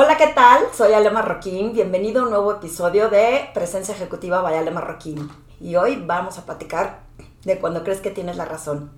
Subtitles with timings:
[0.00, 0.62] Hola, ¿qué tal?
[0.72, 1.72] Soy Ale Marroquín.
[1.72, 5.28] Bienvenido a un nuevo episodio de Presencia Ejecutiva by Ale Marroquín.
[5.60, 7.00] Y hoy vamos a platicar
[7.42, 8.92] de cuando crees que tienes la razón.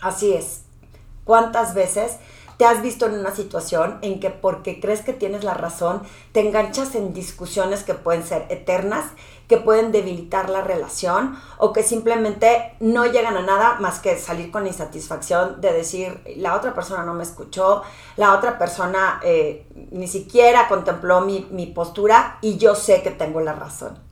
[0.00, 0.62] Así es.
[1.22, 2.18] ¿Cuántas veces
[2.56, 6.02] te has visto en una situación en que porque crees que tienes la razón,
[6.32, 9.06] te enganchas en discusiones que pueden ser eternas,
[9.48, 14.50] que pueden debilitar la relación o que simplemente no llegan a nada más que salir
[14.50, 17.82] con insatisfacción de decir, la otra persona no me escuchó,
[18.16, 23.40] la otra persona eh, ni siquiera contempló mi, mi postura y yo sé que tengo
[23.40, 24.03] la razón.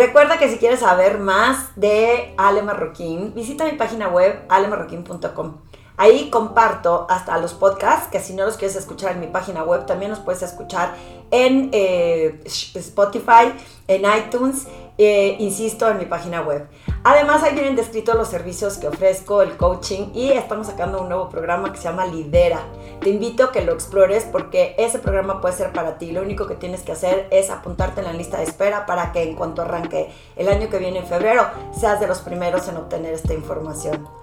[0.00, 5.58] Recuerda que si quieres saber más de Ale Marroquín, visita mi página web alemarroquín.com.
[5.96, 9.84] Ahí comparto hasta los podcasts, que si no los quieres escuchar en mi página web,
[9.86, 10.94] también los puedes escuchar
[11.30, 13.52] en eh, Spotify,
[13.86, 14.66] en iTunes,
[14.96, 16.66] eh, insisto, en mi página web.
[17.04, 21.28] Además, ahí vienen descritos los servicios que ofrezco, el coaching, y estamos sacando un nuevo
[21.28, 22.60] programa que se llama Lidera.
[23.00, 26.12] Te invito a que lo explores porque ese programa puede ser para ti.
[26.12, 29.22] Lo único que tienes que hacer es apuntarte en la lista de espera para que
[29.22, 33.14] en cuanto arranque el año que viene en febrero, seas de los primeros en obtener
[33.14, 34.19] esta información.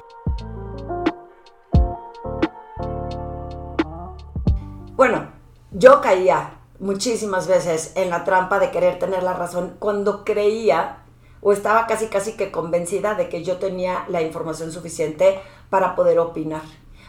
[4.97, 5.27] Bueno,
[5.69, 11.03] yo caía muchísimas veces en la trampa de querer tener la razón cuando creía
[11.39, 16.17] o estaba casi casi que convencida de que yo tenía la información suficiente para poder
[16.17, 16.63] opinar.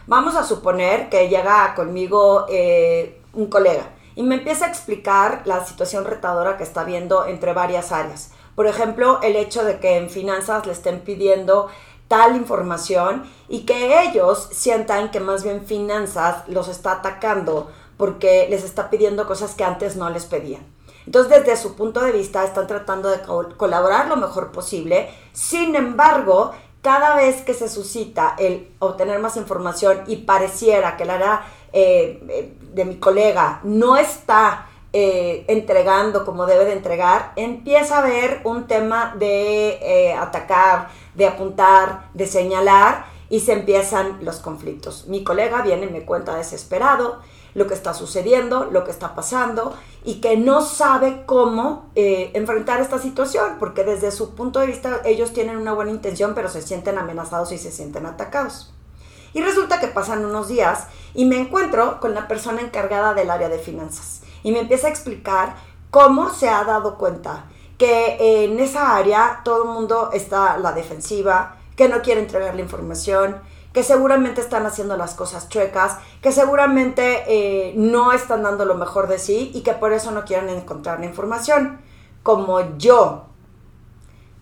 [0.05, 5.65] Vamos a suponer que llega conmigo eh, un colega y me empieza a explicar la
[5.65, 8.33] situación retadora que está viendo entre varias áreas.
[8.53, 11.69] Por ejemplo, el hecho de que en finanzas le estén pidiendo
[12.09, 18.63] tal información y que ellos sientan que más bien finanzas los está atacando porque les
[18.63, 20.65] está pidiendo cosas que antes no les pedían.
[21.05, 23.19] Entonces, desde su punto de vista, están tratando de
[23.57, 25.09] colaborar lo mejor posible.
[25.33, 31.15] Sin embargo, cada vez que se suscita el obtener más información y pareciera que la
[31.15, 31.41] área
[31.73, 37.99] eh, eh, de mi colega no está eh, entregando como debe de entregar, empieza a
[37.99, 45.07] haber un tema de atacar, de apuntar, de señalar y se empiezan los conflictos.
[45.07, 47.19] Mi colega viene y me cuenta desesperado
[47.53, 52.79] lo que está sucediendo, lo que está pasando y que no sabe cómo eh, enfrentar
[52.79, 56.61] esta situación, porque desde su punto de vista ellos tienen una buena intención, pero se
[56.61, 58.73] sienten amenazados y se sienten atacados.
[59.33, 63.49] Y resulta que pasan unos días y me encuentro con la persona encargada del área
[63.49, 65.55] de finanzas y me empieza a explicar
[65.91, 67.45] cómo se ha dado cuenta
[67.77, 72.53] que en esa área todo el mundo está a la defensiva, que no quiere entregar
[72.55, 73.37] la información,
[73.79, 79.07] que seguramente están haciendo las cosas chuecas, que seguramente eh, no están dando lo mejor
[79.07, 81.79] de sí y que por eso no quieren encontrar la información.
[82.21, 83.27] Como yo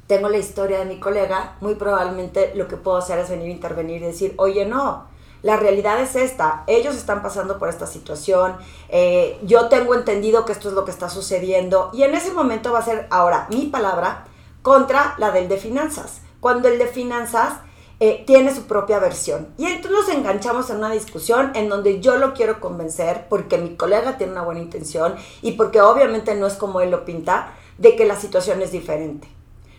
[0.07, 3.51] tengo la historia de mi colega, muy probablemente lo que puedo hacer es venir a
[3.51, 5.05] intervenir y decir, oye, no,
[5.43, 8.55] la realidad es esta, ellos están pasando por esta situación,
[8.89, 12.73] eh, yo tengo entendido que esto es lo que está sucediendo y en ese momento
[12.73, 14.25] va a ser ahora mi palabra
[14.63, 16.21] contra la del de finanzas.
[16.39, 17.66] Cuando el de finanzas
[17.99, 19.47] eh, tiene su propia versión.
[19.57, 23.75] Y entonces nos enganchamos en una discusión en donde yo lo quiero convencer porque mi
[23.75, 27.95] colega tiene una buena intención y porque obviamente no es como él lo pinta, de
[27.95, 29.27] que la situación es diferente.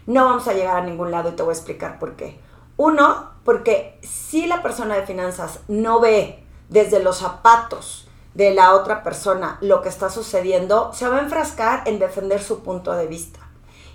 [0.06, 2.40] No vamos a llegar a ningún lado y te voy a explicar por qué.
[2.76, 9.02] Uno, porque si la persona de finanzas no ve desde los zapatos de la otra
[9.02, 13.40] persona lo que está sucediendo, se va a enfrascar en defender su punto de vista.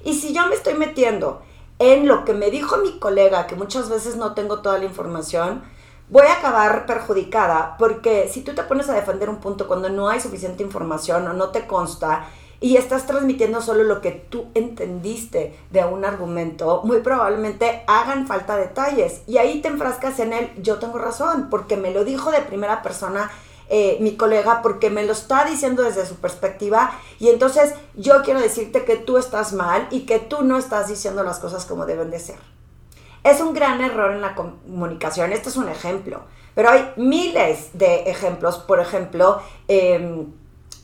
[0.04, 1.42] Y si yo me estoy metiendo
[1.80, 5.64] en lo que me dijo mi colega, que muchas veces no tengo toda la información,
[6.10, 10.10] voy a acabar perjudicada, porque si tú te pones a defender un punto cuando no
[10.10, 12.26] hay suficiente información o no te consta,
[12.64, 18.56] y estás transmitiendo solo lo que tú entendiste de un argumento, muy probablemente hagan falta
[18.56, 19.22] detalles.
[19.28, 22.82] Y ahí te enfrascas en el yo tengo razón, porque me lo dijo de primera
[22.82, 23.30] persona
[23.70, 28.40] eh, mi colega porque me lo está diciendo desde su perspectiva y entonces yo quiero
[28.40, 32.12] decirte que tú estás mal y que tú no estás diciendo las cosas como deben
[32.12, 32.38] de ser.
[33.24, 36.24] Es un gran error en la comunicación, este es un ejemplo,
[36.56, 40.34] pero hay miles de ejemplos, por ejemplo, em,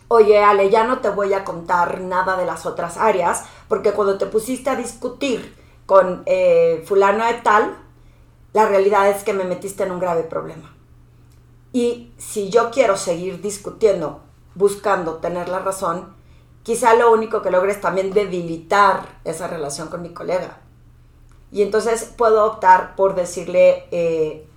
[0.08, 4.18] oye Ale, ya no te voy a contar nada de las otras áreas porque cuando
[4.18, 5.56] te pusiste a discutir
[5.86, 7.76] con eh, fulano de tal,
[8.54, 10.76] la realidad es que me metiste en un grave problema.
[11.72, 14.22] Y si yo quiero seguir discutiendo,
[14.56, 16.16] buscando tener la razón,
[16.64, 20.58] quizá lo único que logre es también debilitar esa relación con mi colega.
[21.52, 24.48] Y entonces puedo optar por decirle, eh,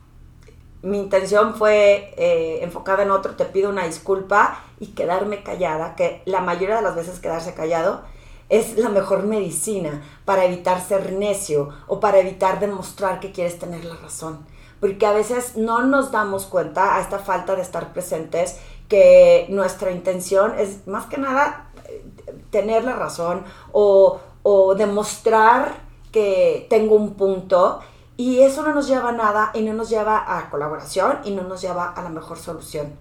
[0.82, 6.22] mi intención fue eh, enfocada en otro, te pido una disculpa y quedarme callada, que
[6.24, 8.02] la mayoría de las veces quedarse callado
[8.52, 13.84] es la mejor medicina para evitar ser necio o para evitar demostrar que quieres tener
[13.84, 14.46] la razón
[14.82, 18.58] porque a veces no nos damos cuenta a esta falta de estar presentes
[18.88, 22.04] que nuestra intención es más que nada eh,
[22.50, 25.76] tener la razón o, o demostrar
[26.10, 27.78] que tengo un punto
[28.16, 31.44] y eso no nos lleva a nada y no nos lleva a colaboración y no
[31.44, 32.92] nos lleva a la mejor solución.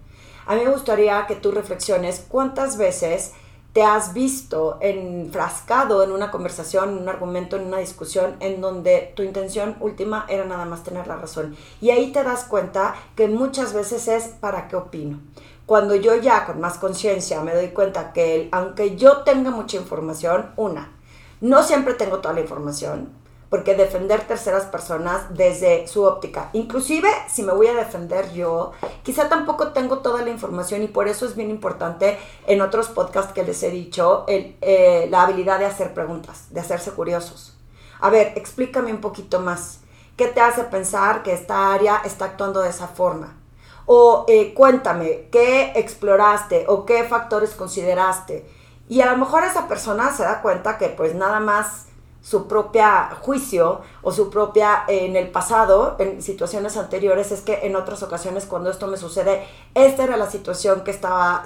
[0.46, 3.34] A mí me gustaría que tú reflexiones cuántas veces
[3.74, 9.14] te has visto enfrascado en una conversación, en un argumento, en una discusión en donde
[9.16, 11.56] tu intención última era nada más tener la razón.
[11.80, 15.20] Y ahí te das cuenta que muchas veces es para qué opino.
[15.66, 20.52] Cuando yo ya con más conciencia me doy cuenta que aunque yo tenga mucha información,
[20.58, 20.92] una,
[21.40, 23.21] no siempre tengo toda la información,
[23.52, 28.72] porque defender terceras personas desde su óptica, inclusive si me voy a defender yo,
[29.04, 32.18] quizá tampoco tengo toda la información y por eso es bien importante
[32.48, 36.92] en otros podcasts que les he dicho eh, la habilidad de hacer preguntas, de hacerse
[36.92, 37.58] curiosos.
[38.00, 39.82] A ver, explícame un poquito más.
[40.16, 43.38] ¿Qué te hace pensar que esta área está actuando de esa forma?
[43.86, 48.46] O eh, cuéntame, ¿qué exploraste o qué factores consideraste?
[48.88, 51.88] Y a lo mejor esa persona se da cuenta que pues nada más
[52.22, 57.76] su propia juicio o su propia en el pasado, en situaciones anteriores, es que en
[57.76, 61.44] otras ocasiones cuando esto me sucede, esta era la situación que estaba,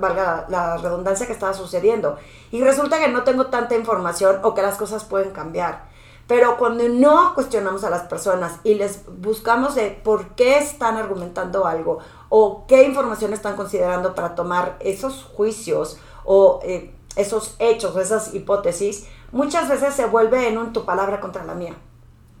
[0.00, 2.16] valga la redundancia, que estaba sucediendo.
[2.52, 5.90] Y resulta que no tengo tanta información o que las cosas pueden cambiar.
[6.28, 11.66] Pero cuando no cuestionamos a las personas y les buscamos de por qué están argumentando
[11.66, 11.98] algo
[12.28, 19.06] o qué información están considerando para tomar esos juicios o eh, esos hechos esas hipótesis,
[19.32, 21.74] muchas veces se vuelve en tu palabra contra la mía.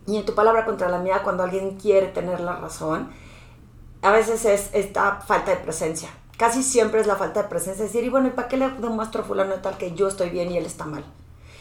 [0.06, 3.10] Y en tu palabra contra la mía, cuando alguien quiere tener la razón,
[4.02, 6.08] a veces es esta falta de presencia.
[6.36, 7.84] Casi siempre es la falta de presencia.
[7.84, 10.30] Es decir, y bueno, ¿y para qué le demuestro a fulano tal que yo estoy
[10.30, 11.04] bien y él está mal?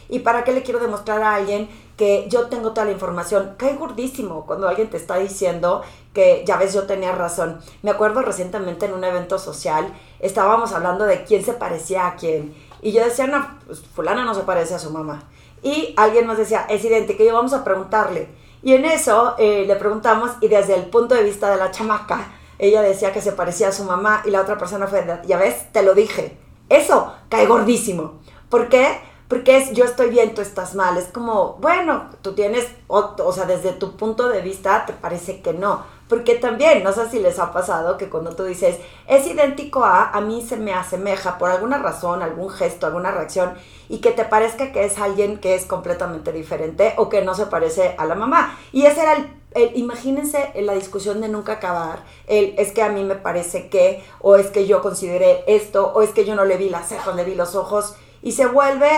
[0.10, 3.54] ¿Y para qué le quiero demostrar a alguien que yo tengo toda la información?
[3.58, 5.84] Cae gordísimo cuando alguien te está diciendo
[6.14, 7.62] que ya ves, yo tenía razón.
[7.82, 12.54] Me acuerdo recientemente en un evento social, estábamos hablando de quién se parecía a quién.
[12.82, 15.24] Y yo decía, no, pues, fulana no se parece a su mamá.
[15.64, 18.30] Y alguien nos decía, es idéntico, y yo vamos a preguntarle.
[18.64, 22.32] Y en eso eh, le preguntamos y desde el punto de vista de la chamaca,
[22.60, 25.72] ella decía que se parecía a su mamá y la otra persona fue, ya ves,
[25.72, 26.38] te lo dije.
[26.70, 28.20] Eso cae gordísimo.
[28.50, 29.00] ¿Por qué?
[29.28, 30.98] Porque es yo estoy bien, tú estás mal.
[30.98, 35.42] Es como, bueno, tú tienes, o, o sea, desde tu punto de vista te parece
[35.42, 38.76] que no porque también, no sé si les ha pasado que cuando tú dices,
[39.08, 43.54] es idéntico a, a mí se me asemeja por alguna razón, algún gesto, alguna reacción,
[43.88, 47.46] y que te parezca que es alguien que es completamente diferente o que no se
[47.46, 48.60] parece a la mamá.
[48.74, 53.06] Y ese era el, imagínense la discusión de nunca acabar, el es que a mí
[53.06, 56.58] me parece que, o es que yo consideré esto, o es que yo no le
[56.58, 58.90] vi las cejas, le vi los ojos, y se vuelve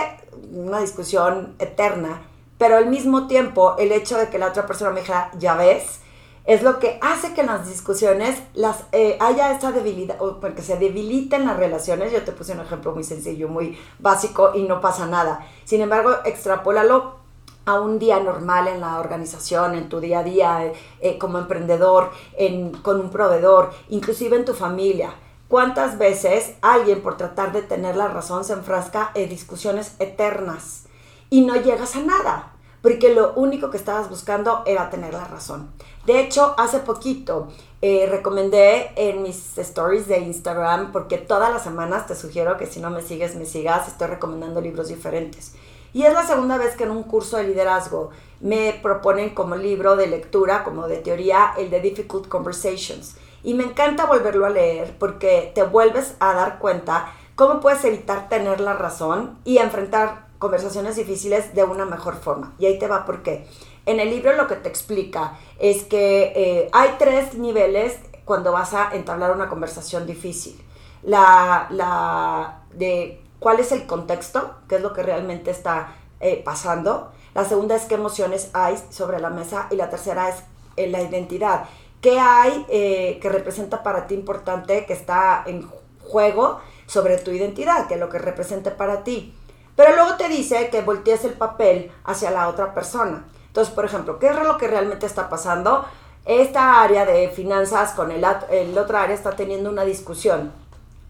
[0.52, 2.22] una discusión eterna.
[2.58, 6.00] Pero al mismo tiempo, el hecho de que la otra persona me dijera, ya ves,
[6.44, 10.62] es lo que hace que en las discusiones las, eh, haya esta debilidad, o porque
[10.62, 12.12] se debiliten las relaciones.
[12.12, 15.46] Yo te puse un ejemplo muy sencillo, muy básico y no pasa nada.
[15.64, 17.24] Sin embargo, extrapólalo
[17.64, 22.10] a un día normal en la organización, en tu día a día, eh, como emprendedor,
[22.36, 25.14] en, con un proveedor, inclusive en tu familia.
[25.48, 30.84] ¿Cuántas veces alguien por tratar de tener la razón se enfrasca en discusiones eternas
[31.30, 32.52] y no llegas a nada?
[32.82, 35.70] Porque lo único que estabas buscando era tener la razón.
[36.06, 37.48] De hecho, hace poquito
[37.80, 42.80] eh, recomendé en mis stories de Instagram, porque todas las semanas te sugiero que si
[42.80, 45.54] no me sigues, me sigas, estoy recomendando libros diferentes.
[45.94, 49.96] Y es la segunda vez que en un curso de liderazgo me proponen como libro
[49.96, 53.16] de lectura, como de teoría, el de Difficult Conversations.
[53.42, 58.28] Y me encanta volverlo a leer porque te vuelves a dar cuenta cómo puedes evitar
[58.28, 62.54] tener la razón y enfrentar conversaciones difíciles de una mejor forma.
[62.58, 63.46] Y ahí te va por qué.
[63.86, 68.72] En el libro lo que te explica es que eh, hay tres niveles cuando vas
[68.72, 70.58] a entablar una conversación difícil.
[71.02, 77.12] La, la de cuál es el contexto, qué es lo que realmente está eh, pasando.
[77.34, 79.66] La segunda es qué emociones hay sobre la mesa.
[79.70, 80.36] Y la tercera es
[80.76, 81.66] eh, la identidad.
[82.00, 85.66] ¿Qué hay que representa para ti importante, que está en
[86.00, 89.34] juego sobre tu identidad, que es lo que representa para ti?
[89.74, 93.24] Pero luego te dice que voltees el papel hacia la otra persona.
[93.54, 95.84] Entonces, por ejemplo, ¿qué es lo que realmente está pasando?
[96.24, 100.50] Esta área de finanzas con el, el otra área está teniendo una discusión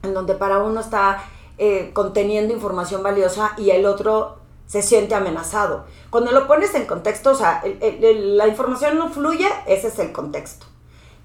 [0.02, 1.24] en donde para uno está
[1.56, 4.36] eh, conteniendo información valiosa y el otro
[4.66, 5.86] se siente amenazado.
[6.10, 10.66] Cuando lo pones en contexto, o sea, la información no fluye, ese es el contexto.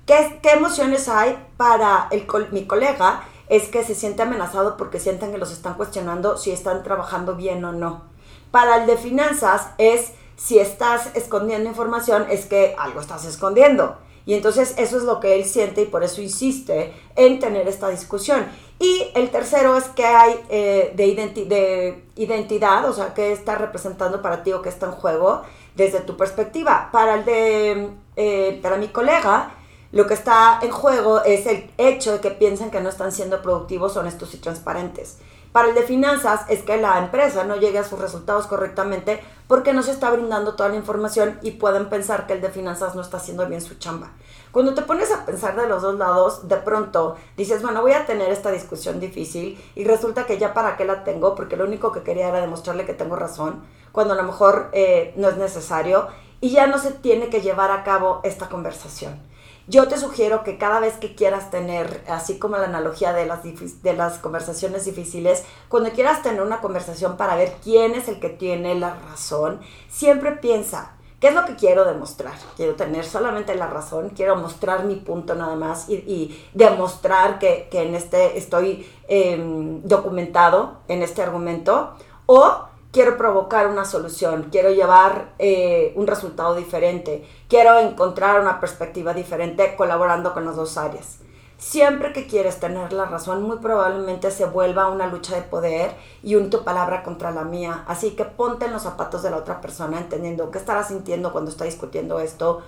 [0.06, 3.24] ¿Qué, emociones hay para el, mi colega?
[3.50, 7.66] Es que se siente amenazado porque sienten que los están cuestionando si están trabajando bien
[7.66, 8.04] o no.
[8.52, 13.98] Para el de finanzas es si estás escondiendo información es que algo estás escondiendo.
[14.26, 17.90] Y entonces eso es lo que él siente y por eso insiste en tener esta
[17.90, 18.46] discusión.
[18.80, 24.22] Y el tercero es que hay eh, de, de, identidad, o sea, que está representando
[24.22, 25.42] para ti o que está en juego
[25.76, 26.90] desde tu perspectiva.
[26.92, 29.56] Para el de, eh, para mi colega,
[29.92, 33.42] lo que está en juego es el hecho de que piensan que no están siendo
[33.42, 35.18] productivos, honestos y transparentes.
[35.52, 39.74] Para el de finanzas es que la empresa no llegue a sus resultados correctamente porque
[39.74, 43.02] no se está brindando toda la información y pueden pensar que el de finanzas no
[43.02, 44.12] está haciendo bien su chamba.
[44.52, 48.06] Cuando te pones a pensar de los dos lados, de pronto dices, bueno, voy a
[48.06, 51.92] tener esta discusión difícil y resulta que ya para qué la tengo, porque lo único
[51.92, 56.08] que quería era demostrarle que tengo razón, cuando a lo mejor eh, no es necesario
[56.42, 59.29] y ya no se tiene que llevar a cabo esta conversación.
[59.70, 63.42] Yo te sugiero que cada vez que quieras tener, así como la analogía de las,
[63.44, 68.30] de las conversaciones difíciles, cuando quieras tener una conversación para ver quién es el que
[68.30, 72.36] tiene la razón, siempre piensa, ¿Qué es lo que quiero demostrar?
[72.56, 77.94] Quiero tener solamente la razón, quiero mostrar mi punto nada más y, demostrar que, en
[77.94, 81.94] este estoy em, documentado en este argumento.
[82.26, 89.14] O quiero provocar una solución, quiero llevar eh, un resultado diferente, quiero encontrar una perspectiva
[89.14, 91.20] diferente colaborando con las dos áreas.
[91.58, 95.92] Siempre que quieres tener la razón, muy probablemente se vuelva una lucha de poder
[96.24, 97.84] y un tu palabra contra la mía.
[97.86, 101.52] Así que ponte en los zapatos de la otra persona, entendiendo qué estará sintiendo cuando
[101.52, 102.62] está discutiendo esto,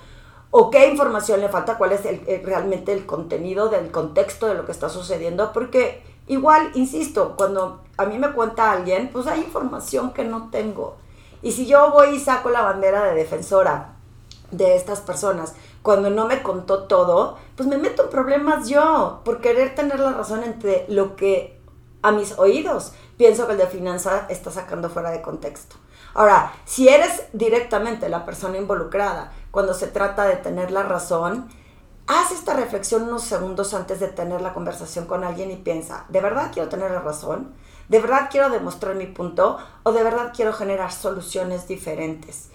[0.53, 2.01] o qué información le falta, cuál es
[2.43, 8.05] realmente el contenido del contexto de lo que está sucediendo, porque igual, insisto, cuando a
[8.05, 10.95] mí me cuenta alguien, pues hay información que no tengo.
[11.41, 13.95] Y si yo voy y saco la bandera de defensora
[14.49, 19.41] de estas personas, cuando no me contó todo, pues me meto en problemas yo por
[19.41, 21.59] querer tener la razón entre lo que
[22.01, 25.75] a mis oídos pienso que el de finanzas está sacando fuera de contexto.
[26.13, 31.49] Ahora, si eres directamente la persona involucrada cuando se trata de tener la razón,
[32.07, 36.21] haz esta reflexión unos segundos antes de tener la conversación con alguien y piensa, ¿de
[36.21, 37.53] verdad quiero tener la razón?
[37.89, 39.57] ¿De verdad quiero demostrar mi punto?
[39.83, 42.49] ¿O de verdad quiero generar soluciones diferentes?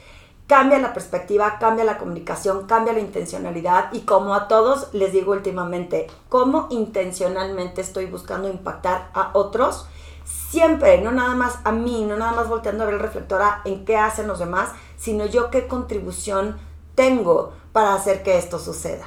[0.47, 5.33] cambia la perspectiva, cambia la comunicación, cambia la intencionalidad y como a todos les digo
[5.33, 9.87] últimamente, cómo intencionalmente estoy buscando impactar a otros,
[10.25, 13.62] siempre, no nada más a mí, no nada más volteando a ver el reflector a
[13.65, 16.57] en qué hacen los demás, sino yo qué contribución
[16.95, 19.05] tengo para hacer que esto suceda.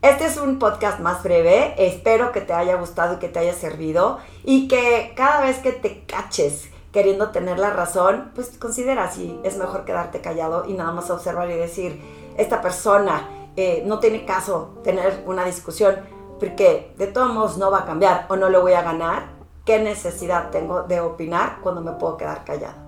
[0.00, 3.52] Este es un podcast más breve, espero que te haya gustado y que te haya
[3.52, 9.40] servido y que cada vez que te caches queriendo tener la razón, pues considera si
[9.42, 12.00] es mejor quedarte callado y nada más observar y decir,
[12.36, 15.96] esta persona eh, no tiene caso tener una discusión
[16.38, 19.30] porque de todos modos no va a cambiar o no lo voy a ganar.
[19.64, 22.87] ¿Qué necesidad tengo de opinar cuando me puedo quedar callado?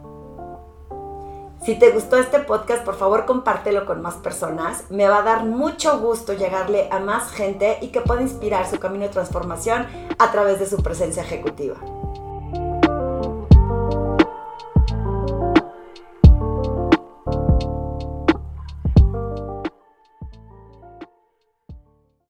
[1.62, 4.85] Si te gustó este podcast, por favor compártelo con más personas.
[4.88, 8.79] Me va a dar mucho gusto llegarle a más gente y que pueda inspirar su
[8.79, 9.87] camino de transformación
[10.19, 11.76] a través de su presencia ejecutiva.